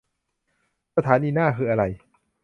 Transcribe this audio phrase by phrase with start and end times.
[0.95, 1.83] สถานีหน้าคืออะไร